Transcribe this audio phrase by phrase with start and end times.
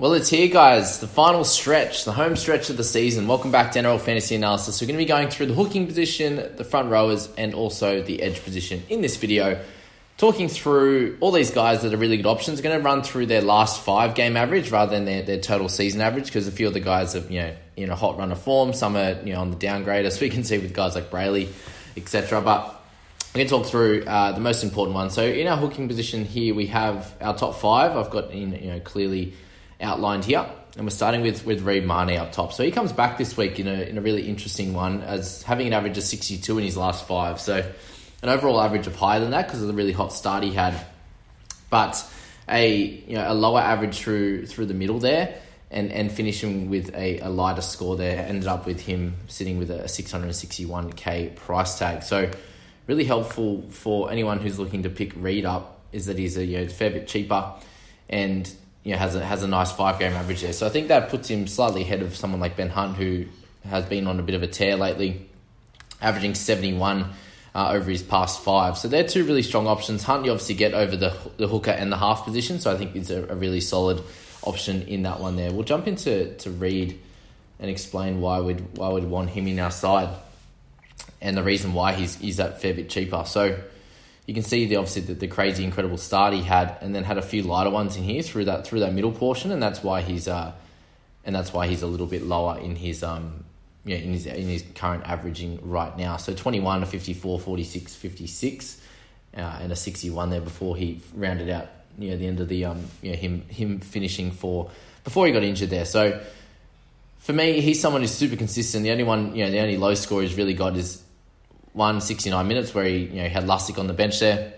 [0.00, 1.00] Well, it's here, guys.
[1.00, 3.26] The final stretch, the home stretch of the season.
[3.26, 4.80] Welcome back to NRL Fantasy Analysis.
[4.80, 8.22] We're going to be going through the hooking position, the front rowers, and also the
[8.22, 9.62] edge position in this video.
[10.16, 12.58] Talking through all these guys that are really good options.
[12.60, 15.68] We're going to run through their last five game average rather than their, their total
[15.68, 18.32] season average because a few of the guys are you know in a hot run
[18.32, 18.72] of form.
[18.72, 21.50] Some are you know on the downgrade, as we can see with guys like Brailey,
[21.98, 22.40] etc.
[22.40, 25.10] But I'm going to talk through uh, the most important one.
[25.10, 27.98] So in our hooking position here, we have our top five.
[27.98, 29.34] I've got in you know clearly
[29.80, 30.46] outlined here.
[30.76, 32.52] And we're starting with, with Reed Mahoney up top.
[32.52, 35.66] So he comes back this week in a, in a really interesting one as having
[35.66, 37.40] an average of 62 in his last five.
[37.40, 37.68] So
[38.22, 40.78] an overall average of higher than that because of the really hot start he had.
[41.70, 42.04] But
[42.48, 45.40] a you know a lower average through through the middle there
[45.70, 49.70] and, and finishing with a, a lighter score there ended up with him sitting with
[49.70, 52.02] a 661k price tag.
[52.02, 52.30] So
[52.86, 56.58] really helpful for anyone who's looking to pick Reed up is that he's a you
[56.58, 57.54] know, fair bit cheaper
[58.08, 58.52] and
[58.90, 60.52] you know, has a has a nice five game average there.
[60.52, 63.26] So I think that puts him slightly ahead of someone like Ben Hunt, who
[63.62, 65.28] has been on a bit of a tear lately,
[66.02, 67.10] averaging seventy one
[67.54, 68.76] uh, over his past five.
[68.76, 70.02] So they're two really strong options.
[70.02, 72.96] Hunt, you obviously get over the the hooker and the half position, so I think
[72.96, 74.02] it's a, a really solid
[74.42, 75.52] option in that one there.
[75.52, 76.98] We'll jump into to Reed
[77.60, 80.08] and explain why we'd why we'd want him in our side
[81.20, 83.22] and the reason why he's he's that fair bit cheaper.
[83.24, 83.56] So
[84.30, 87.18] you can see the obviously the, the, crazy incredible start he had, and then had
[87.18, 90.02] a few lighter ones in here through that through that middle portion, and that's why
[90.02, 90.52] he's uh,
[91.24, 93.42] and that's why he's a little bit lower in his um,
[93.84, 96.16] yeah, in his in his current averaging right now.
[96.16, 98.80] So 21 to 54, 46, 56,
[99.36, 101.66] uh, and a 61 there before he rounded out
[101.98, 104.70] near the end of the um, you know, him him finishing for
[105.02, 105.84] before he got injured there.
[105.84, 106.22] So
[107.18, 108.84] for me, he's someone who's super consistent.
[108.84, 111.02] The only one, you know, the only low score he's really got is
[111.72, 114.54] one 69 minutes where he you know had Lussick on the bench there,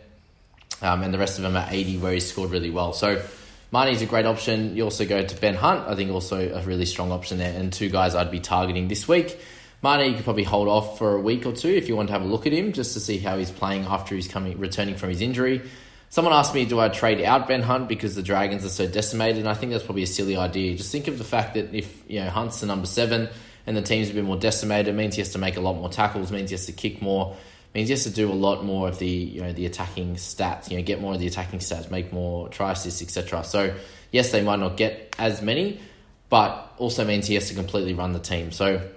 [0.80, 2.92] um, and the rest of them at 80 where he scored really well.
[2.92, 3.22] So
[3.70, 4.76] Mahoney's a great option.
[4.76, 7.72] You also go to Ben Hunt, I think also a really strong option there, and
[7.72, 9.38] two guys I'd be targeting this week.
[9.82, 12.12] Mahoney, you could probably hold off for a week or two if you want to
[12.12, 14.94] have a look at him just to see how he's playing after he's coming returning
[14.96, 15.62] from his injury.
[16.08, 19.38] Someone asked me, do I trade out Ben Hunt because the Dragons are so decimated?
[19.38, 20.76] And I think that's probably a silly idea.
[20.76, 23.30] Just think of the fact that if you know Hunt's the number seven,
[23.66, 24.88] and the team's a bit more decimated.
[24.88, 27.00] It means he has to make a lot more tackles, means he has to kick
[27.00, 27.36] more,
[27.74, 30.70] means he has to do a lot more of the you know the attacking stats.
[30.70, 33.44] You know, get more of the attacking stats, make more try assists, etc.
[33.44, 33.74] So
[34.10, 35.80] yes, they might not get as many,
[36.28, 38.52] but also means he has to completely run the team.
[38.52, 38.88] So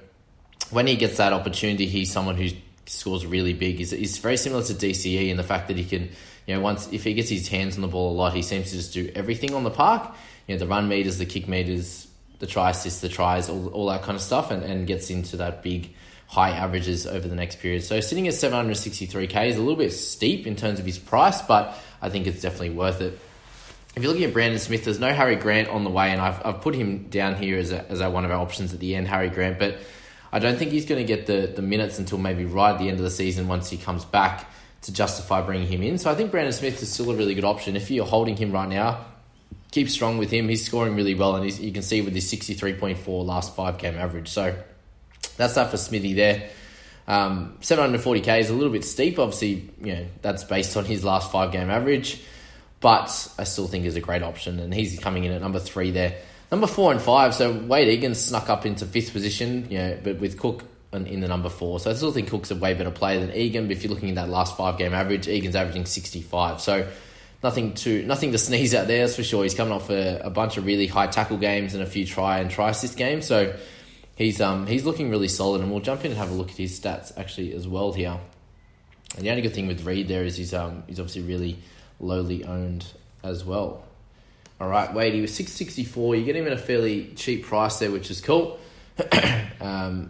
[0.71, 2.49] when he gets that opportunity, he's someone who
[2.85, 3.77] scores really big.
[3.77, 6.09] He's, he's very similar to DCE in the fact that he can,
[6.45, 8.71] you know, once if he gets his hands on the ball a lot, he seems
[8.71, 10.13] to just do everything on the park.
[10.47, 12.07] You know, the run meters, the kick meters,
[12.39, 15.37] the try assists, the tries, all, all that kind of stuff, and, and gets into
[15.37, 15.93] that big
[16.27, 17.83] high averages over the next period.
[17.83, 21.77] So sitting at 763k is a little bit steep in terms of his price, but
[22.01, 23.17] I think it's definitely worth it.
[23.95, 26.45] If you're looking at Brandon Smith, there's no Harry Grant on the way, and I've,
[26.45, 28.95] I've put him down here as, a, as a, one of our options at the
[28.95, 29.77] end, Harry Grant, but
[30.33, 32.89] I don't think he's going to get the, the minutes until maybe right at the
[32.89, 34.49] end of the season once he comes back
[34.81, 35.97] to justify bringing him in.
[35.97, 37.77] So I think Brandon Smith is still a really good option.
[37.77, 39.05] If you're holding him right now,
[39.75, 40.47] keep strong with him.
[40.47, 44.29] He's scoring really well, and you can see with his 63.4 last five game average.
[44.29, 44.55] So
[45.35, 46.49] that's that for Smithy there.
[47.09, 49.19] Um, 740k is a little bit steep.
[49.19, 52.23] Obviously, you know that's based on his last five game average.
[52.79, 55.91] but I still think is a great option, and he's coming in at number three
[55.91, 56.19] there.
[56.51, 60.19] Number four and five, so Wade Egan snuck up into fifth position, you know, but
[60.19, 60.63] with Cook
[60.93, 61.81] in the number four.
[61.81, 63.67] So I still think Cook's a way better player than Egan.
[63.67, 66.61] But if you're looking at that last five game average, Egan's averaging 65.
[66.61, 66.87] So
[67.45, 69.43] nothing to nothing to sneeze at there, that's for sure.
[69.43, 72.39] He's coming off a, a bunch of really high tackle games and a few try
[72.39, 73.25] and try assist games.
[73.25, 73.55] So
[74.15, 76.57] he's um he's looking really solid, and we'll jump in and have a look at
[76.57, 78.19] his stats actually as well here.
[79.15, 81.59] And the only good thing with Reed there is he's um he's obviously really
[81.99, 82.85] lowly owned
[83.23, 83.85] as well.
[84.59, 86.15] All right, Wade, he was six sixty four.
[86.15, 88.59] You get him at a fairly cheap price there, which is cool.
[89.61, 90.09] um,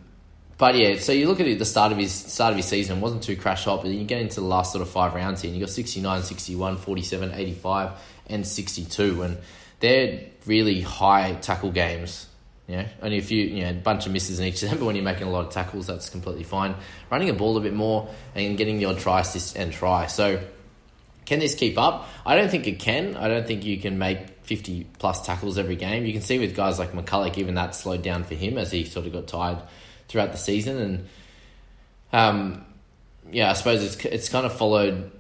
[0.58, 3.02] but yeah, so you look at it, the start of his start of his season
[3.02, 5.42] wasn't too crash hot, but then you get into the last sort of five rounds
[5.42, 7.92] here, and you got 69, 61, 47, 85,
[8.28, 9.38] and 62, and
[9.82, 12.28] they're really high tackle games.
[12.68, 14.86] Yeah, only a few, you know, a bunch of misses in each of them, but
[14.86, 16.76] when you're making a lot of tackles, that's completely fine.
[17.12, 20.08] Running a ball a bit more and getting odd try assist and try.
[20.08, 20.42] So,
[21.26, 22.08] can this keep up?
[22.26, 23.18] I don't think it can.
[23.18, 26.06] I don't think you can make 50 plus tackles every game.
[26.06, 28.86] You can see with guys like McCulloch, even that slowed down for him as he
[28.86, 29.60] sort of got tired
[30.08, 30.78] throughout the season.
[30.78, 31.08] And
[32.14, 32.66] um,
[33.32, 35.12] yeah, I suppose it's it's kind of followed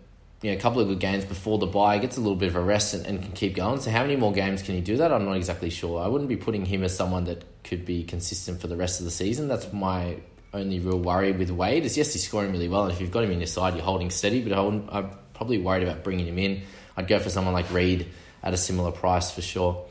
[0.41, 2.55] you know, a couple of good games before the bye, gets a little bit of
[2.55, 3.79] a rest and, and, can keep going.
[3.81, 5.11] So how many more games can he do that?
[5.11, 6.01] I'm not exactly sure.
[6.01, 9.05] I wouldn't be putting him as someone that could be consistent for the rest of
[9.05, 9.47] the season.
[9.47, 10.17] That's my
[10.53, 11.85] only real worry with Wade.
[11.85, 13.83] Is yes, he's scoring really well, and if you've got him in your side, you're
[13.83, 14.41] holding steady.
[14.41, 16.61] But I wouldn't, I'm probably worried about bringing him in.
[16.95, 18.07] I'd go for someone like Reed
[18.43, 19.85] at a similar price for sure,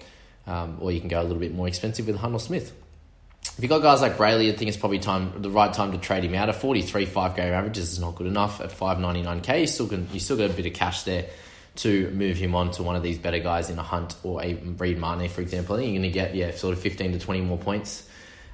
[0.47, 2.73] um, or you can go a little bit more expensive with Hunt Smith.
[3.57, 5.99] If you've got guys like Brailey, I think it's probably time the right time to
[5.99, 6.49] trade him out.
[6.49, 9.61] A 43 five game averages is not good enough at 599k.
[9.61, 11.27] You still can you still got a bit of cash there
[11.77, 14.55] to move him on to one of these better guys in a Hunt or a
[14.55, 15.81] Reed Mahoney, for example.
[15.81, 18.09] You're going to get yeah sort of 15 to 20 more points,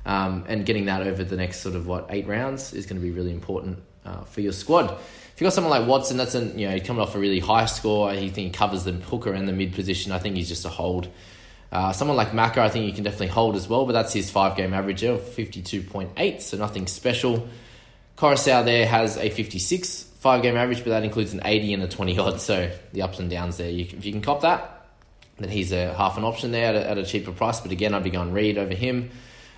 [0.05, 3.03] um, and getting that over the next sort of what eight rounds is going to
[3.03, 4.91] be really important uh, for your squad.
[4.91, 7.67] If you've got someone like Watson, that's an, you know coming off a really high
[7.67, 8.13] score.
[8.13, 10.13] He think he covers the hooker and the mid position.
[10.13, 11.09] I think he's just a hold.
[11.73, 14.31] Uh, someone like Maka, I think you can definitely hold as well, but that's his
[14.31, 17.49] five game average of 52.8, so nothing special.
[18.17, 21.89] Koroisau there has a 56 five game average, but that includes an 80 and a
[21.89, 23.71] 20 odd, so the ups and downs there.
[23.71, 24.89] You if you can cop that,
[25.39, 27.95] then he's a half an option there at a, at a cheaper price, but again,
[27.95, 29.11] I'd be going Reed over him.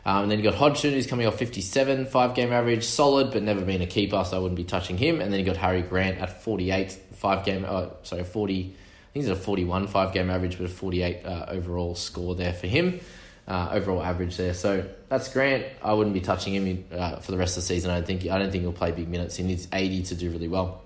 [0.05, 3.43] Um, and then you got Hodgson, who's coming off 57, five game average, solid, but
[3.43, 5.21] never been a keeper, so I wouldn't be touching him.
[5.21, 8.75] And then you got Harry Grant at 48, five game, uh, sorry, 40
[9.13, 12.67] think he's a 41 five game average, but a 48 uh, overall score there for
[12.67, 13.01] him.
[13.47, 14.55] Uh, overall average there.
[14.55, 15.67] So that's Grant.
[15.83, 17.91] I wouldn't be touching him uh, for the rest of the season.
[17.91, 19.37] I don't think I don't think he'll play big minutes.
[19.37, 20.83] He needs 80 to do really well.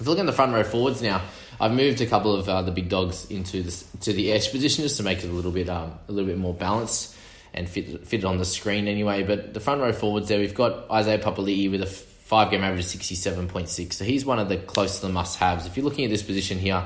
[0.00, 1.22] you look at the front row forwards now,
[1.60, 4.82] I've moved a couple of uh, the big dogs into the to the edge position
[4.82, 7.14] just to make it a little bit um, a little bit more balanced
[7.52, 9.22] and fit fit it on the screen anyway.
[9.22, 12.86] But the front row forwards there, we've got Isaiah Papali'i with a five game average
[12.86, 13.92] of 67.6.
[13.92, 15.66] So he's one of the close to the must haves.
[15.66, 16.82] If you're looking at this position here,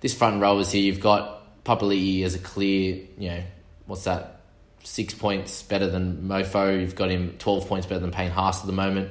[0.00, 0.82] this front row is here.
[0.82, 3.42] You've got Papali'i as a clear, you know,
[3.86, 4.40] what's that?
[4.84, 6.80] Six points better than Mofo.
[6.80, 9.10] You've got him 12 points better than Payne Haas at the moment.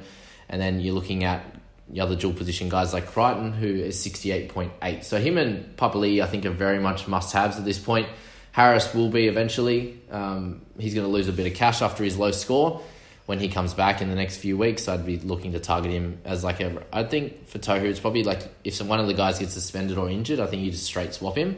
[0.50, 1.44] And then you're looking at
[1.90, 5.04] the other dual position guys like Crichton, who is 68.8.
[5.04, 8.08] So him and Papali'i, I think, are very much must haves at this point.
[8.52, 10.02] Harris will be eventually.
[10.10, 12.82] Um, he's going to lose a bit of cash after his low score
[13.28, 16.20] when he comes back in the next few weeks, I'd be looking to target him
[16.24, 16.82] as like a.
[16.94, 19.98] I think for Tohu, it's probably like if some, one of the guys gets suspended
[19.98, 21.58] or injured, I think you just straight swap him.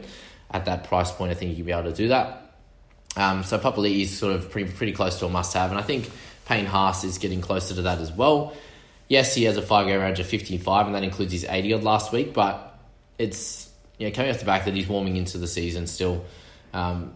[0.50, 2.56] At that price point, I think you'd be able to do that.
[3.16, 5.82] Um, so Papali'i is sort of pretty, pretty close to a must have, and I
[5.82, 6.10] think
[6.44, 8.52] Payne Haas is getting closer to that as well.
[9.06, 11.82] Yes, he has a five game range of 55, and that includes his 80 odd
[11.84, 12.80] last week, but
[13.16, 16.24] it's you know, coming off the back that he's warming into the season still.
[16.72, 17.14] Um,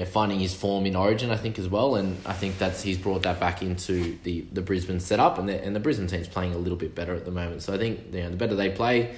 [0.00, 2.96] know, finding his form in Origin, I think as well, and I think that's he's
[2.96, 6.54] brought that back into the, the Brisbane setup, and the, and the Brisbane team's playing
[6.54, 7.62] a little bit better at the moment.
[7.62, 9.14] So I think you know the better they play,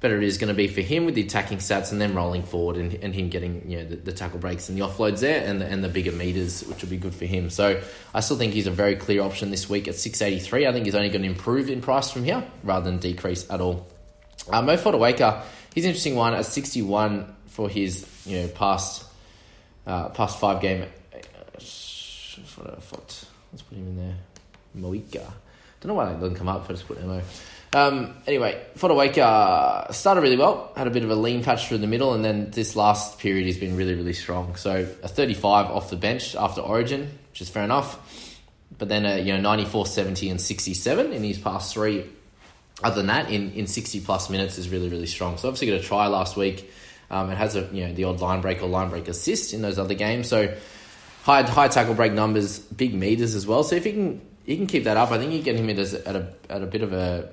[0.00, 2.42] better it is going to be for him with the attacking stats, and then rolling
[2.42, 5.42] forward, and, and him getting you know the, the tackle breaks and the offloads there,
[5.46, 7.48] and the, and the bigger meters, which will be good for him.
[7.48, 10.66] So I still think he's a very clear option this week at six eighty three.
[10.66, 13.62] I think he's only going to improve in price from here rather than decrease at
[13.62, 13.86] all.
[14.50, 19.06] Uh, Mo Fotuaika, he's an interesting one at sixty one for his you know past
[19.86, 20.80] uh, past five game.
[20.80, 20.92] What,
[23.52, 24.16] Let's put him in there.
[24.76, 25.32] Moika.
[25.80, 26.64] Don't know why that doesn't come up.
[26.68, 27.22] I just put Mo.
[27.72, 30.72] Um, anyway, Fotuaika started really well.
[30.76, 33.46] Had a bit of a lean patch through the middle, and then this last period
[33.46, 34.56] he's been really, really strong.
[34.56, 38.38] So a 35 off the bench after Origin, which is fair enough.
[38.76, 42.06] But then a you know 94, 70, and 67 in his past three.
[42.82, 45.36] Other than that, in, in 60 plus minutes is really, really strong.
[45.36, 46.70] So obviously got a try last week.
[47.10, 49.62] Um, it has a you know the odd line break or line break assist in
[49.62, 50.28] those other games.
[50.28, 50.54] So
[51.22, 53.64] high high tackle break numbers, big meters as well.
[53.64, 55.78] So if he can he can keep that up, I think you get him at
[55.78, 57.30] a at a, at a bit of a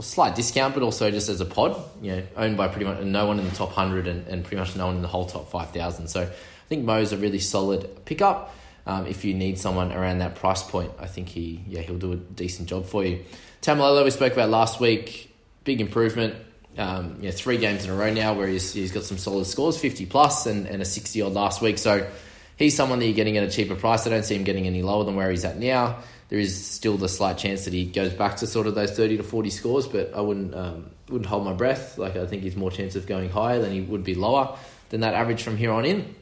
[0.00, 3.26] slight discount, but also just as a pod, you know, owned by pretty much no
[3.26, 5.50] one in the top 100 and, and pretty much no one in the whole top
[5.50, 6.08] 5,000.
[6.08, 8.54] So I think Mo's a really solid pickup.
[8.86, 12.12] Um, if you need someone around that price point, I think he yeah he'll do
[12.12, 13.24] a decent job for you.
[13.60, 16.34] Taumalolo we spoke about last week, big improvement.
[16.78, 19.46] Um, you know, three games in a row now where he's, he's got some solid
[19.46, 21.76] scores, 50 plus and, and a 60 odd last week.
[21.76, 22.08] So
[22.56, 24.06] he's someone that you're getting at a cheaper price.
[24.06, 26.96] I don't see him getting any lower than where he's at now there is still
[26.96, 29.86] the slight chance that he goes back to sort of those 30 to 40 scores,
[29.86, 31.96] but I wouldn't um, wouldn't hold my breath.
[31.96, 34.56] Like I think he's more chance of going higher than he would be lower
[34.90, 36.14] than that average from here on in.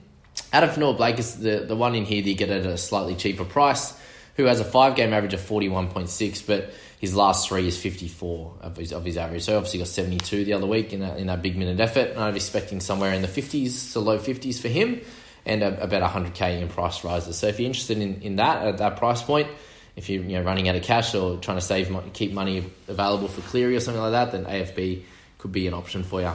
[0.53, 3.45] Adam Fonua-Blake is the, the one in here that you get at a slightly cheaper
[3.45, 3.99] price,
[4.37, 8.77] who has a five game average of 41.6, but his last three is 54 of
[8.77, 9.45] his, of his average.
[9.45, 12.11] So obviously got 72 the other week in that, in that big minute effort.
[12.11, 15.01] And I'm expecting somewhere in the 50s to low 50s for him
[15.45, 17.37] and a, about 100k in price rises.
[17.37, 19.49] So if you're interested in, in that at that price point,
[19.95, 23.29] if you're you know, running out of cash or trying to save keep money available
[23.29, 25.03] for Cleary or something like that, then AFB
[25.39, 26.33] could be an option for you.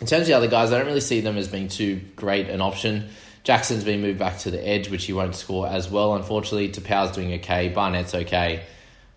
[0.00, 2.48] In terms of the other guys, I don't really see them as being too great
[2.48, 3.08] an option.
[3.46, 6.68] Jackson's been moved back to the edge, which he won't score as well, unfortunately.
[6.68, 7.68] Tapau's doing okay.
[7.68, 8.64] Barnett's okay.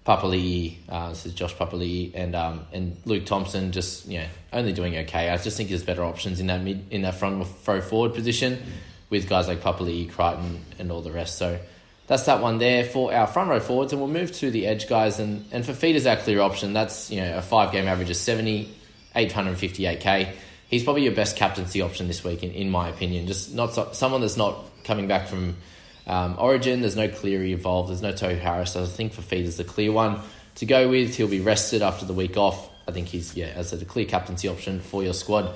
[0.06, 4.72] Papali'i, uh, this is Josh Papali'i, and um, and Luke Thompson just you know only
[4.72, 5.32] doing okay.
[5.32, 8.62] I just think there's better options in that mid in that front throw forward position
[9.10, 11.40] with guys like Papali'i, Crichton, and all the rest.
[11.40, 11.58] So
[12.06, 14.88] that's that one there for our front row forwards, and we'll move to the edge
[14.88, 15.18] guys.
[15.18, 16.74] And, and for Fifita's our clear option.
[16.74, 18.72] That's you know a five game average of 70,
[19.16, 20.36] 858k.
[20.70, 23.26] He's probably your best captaincy option this week, in, in my opinion.
[23.26, 25.58] Just not so, someone that's not coming back from
[26.06, 26.82] um, Origin.
[26.82, 27.90] There's no Cleary involved.
[27.90, 28.76] There's no Tohu Harris.
[28.76, 30.22] I think Fifita's the clear one
[30.56, 31.16] to go with.
[31.16, 32.70] He'll be rested after the week off.
[32.88, 35.54] I think he's yeah as a clear captaincy option for your squad,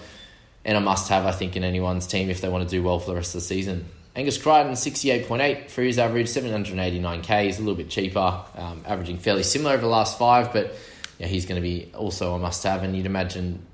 [0.66, 3.00] and a must have I think in anyone's team if they want to do well
[3.00, 3.86] for the rest of the season.
[4.16, 7.46] Angus Crichton, 68.8 for his average, 789k.
[7.46, 10.76] He's a little bit cheaper, um, averaging fairly similar over the last five, but
[11.18, 12.84] yeah, he's going to be also a must-have.
[12.84, 13.66] And you'd imagine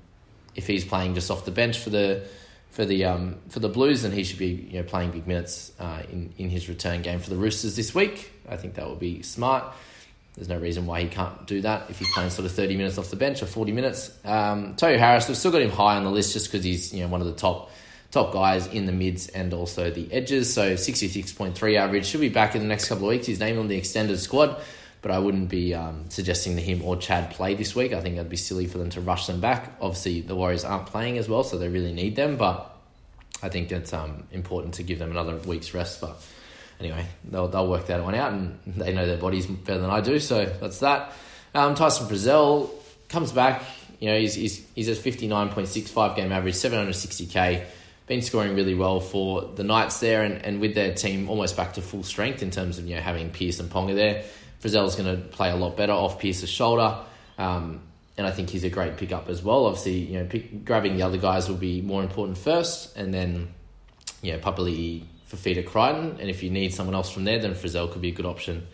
[0.54, 2.26] if he's playing just off the bench for the
[2.70, 5.72] for the um, for the Blues, then he should be you know playing big minutes
[5.78, 8.32] uh, in in his return game for the Roosters this week.
[8.48, 9.72] I think that would be smart.
[10.34, 12.98] There's no reason why he can't do that if he's playing sort of 30 minutes
[12.98, 14.10] off the bench or 40 minutes.
[14.24, 17.02] Um, Tohu Harris, we've still got him high on the list just because he's you
[17.02, 17.70] know one of the top
[18.10, 20.52] top guys in the mids and also the edges.
[20.52, 22.06] So 66.3 average.
[22.06, 23.26] Should be back in the next couple of weeks.
[23.26, 24.60] He's named on the extended squad,
[25.02, 27.92] but I wouldn't be um, suggesting that him or Chad play this week.
[27.92, 29.76] I think it'd be silly for them to rush them back.
[29.80, 32.76] Obviously, the Warriors aren't playing as well, so they really need them, but
[33.42, 36.00] I think it's um, important to give them another week's rest.
[36.00, 36.22] But
[36.78, 40.00] anyway, they'll, they'll work that one out, and they know their bodies better than I
[40.00, 41.12] do, so that's that.
[41.54, 42.70] Um, Tyson Frizell
[43.08, 43.62] comes back.
[43.98, 47.66] You know, he's, he's, he's at 59.65 game average, 760k
[48.10, 51.74] been scoring really well for the Knights there, and, and with their team almost back
[51.74, 54.24] to full strength in terms of you know having Pearce and Ponga there.
[54.60, 56.96] Frizell's going to play a lot better off Pearce's shoulder,
[57.38, 57.80] um,
[58.16, 59.66] and I think he's a great pickup as well.
[59.66, 63.48] Obviously, you know, pick, grabbing the other guys will be more important first, and then
[64.22, 67.90] you know, Papali'i Fifita Crichton, and if you need someone else from there, then Frizell
[67.90, 68.66] could be a good option.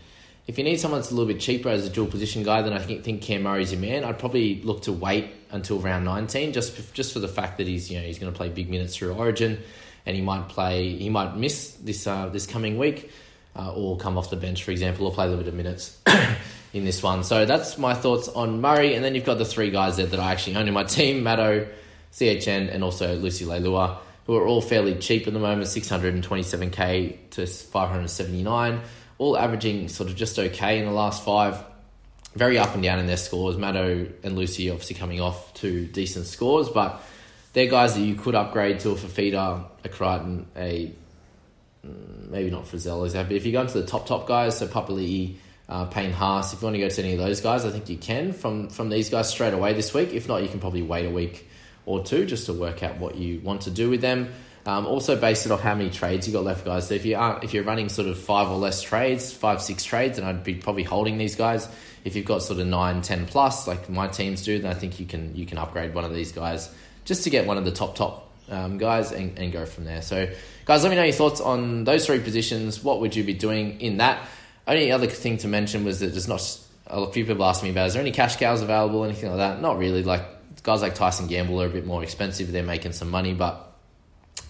[0.47, 2.73] If you need someone that's a little bit cheaper as a dual position guy, then
[2.73, 4.05] I think, think Cam Murray's your man.
[4.05, 7.91] I'd probably look to wait until round 19, just just for the fact that he's
[7.91, 9.59] you know he's going to play big minutes through Origin,
[10.07, 13.11] and he might play he might miss this uh, this coming week,
[13.57, 15.99] uh, or come off the bench for example, or play a of minutes
[16.73, 17.25] in this one.
[17.25, 20.21] So that's my thoughts on Murray, and then you've got the three guys there that
[20.21, 21.69] I actually own in my team: Maddo,
[22.13, 27.47] CHN, and also Lucy Leilua, who are all fairly cheap at the moment, 627k to
[27.47, 28.81] 579
[29.19, 31.63] all averaging sort of just okay in the last five.
[32.35, 33.57] Very up and down in their scores.
[33.57, 37.03] Maddo and Lucy obviously coming off to decent scores, but
[37.55, 40.93] they're guys that you could upgrade to a Fifita, a Crichton, a
[42.31, 45.37] maybe not Frizell, but if you go into the top top guys, so Papali'i,
[45.69, 47.89] uh, Payne Haas, if you want to go to any of those guys, I think
[47.89, 50.13] you can from from these guys straight away this week.
[50.13, 51.49] If not, you can probably wait a week
[51.85, 54.33] or two just to work out what you want to do with them.
[54.67, 56.89] Um, also based it off how many trades you got left, guys.
[56.89, 59.85] So if you are if you're running sort of five or less trades, five six
[59.85, 61.69] trades, then I'd be probably holding these guys.
[62.05, 64.99] If you've got sort of nine, ten plus, like my teams do, then I think
[64.99, 66.69] you can you can upgrade one of these guys
[67.05, 70.03] just to get one of the top top um, guys and, and go from there.
[70.03, 70.29] So,
[70.65, 72.83] guys, let me know your thoughts on those three positions.
[72.83, 74.27] What would you be doing in that?
[74.67, 77.89] Only other thing to mention was that there's not a few people asked me about
[77.89, 79.61] is there any cash cows available, anything like that?
[79.61, 80.03] Not really.
[80.03, 80.23] Like
[80.63, 82.51] guys like Tyson Gamble are a bit more expensive.
[82.51, 83.73] They're making some money, but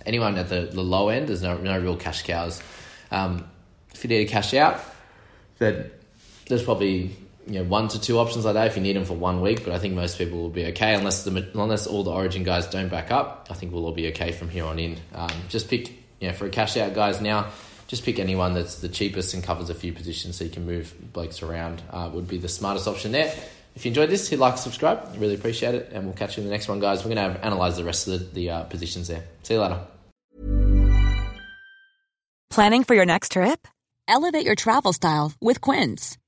[0.04, 2.62] anyone at the, the low end, there's no, no real cash cows.
[3.10, 3.48] Um,
[3.94, 4.80] if you need to cash out,
[5.58, 5.90] then
[6.48, 9.14] there's probably you know one to two options like that if you need them for
[9.14, 9.64] one week.
[9.64, 12.66] But I think most people will be okay unless the unless all the Origin guys
[12.66, 13.48] don't back up.
[13.50, 14.98] I think we'll all be okay from here on in.
[15.14, 17.50] Um, just pick you know for a cash out guys now.
[17.86, 20.92] Just pick anyone that's the cheapest and covers a few positions so you can move
[21.12, 21.82] blokes around.
[21.90, 23.32] Uh, would be the smartest option there.
[23.76, 25.06] If you enjoyed this, hit like, subscribe.
[25.18, 27.04] Really appreciate it, and we'll catch you in the next one, guys.
[27.04, 29.22] We're going to analyze the rest of the, the uh, positions there.
[29.42, 29.80] See you later.
[32.50, 33.68] Planning for your next trip?
[34.08, 36.16] Elevate your travel style with Quince.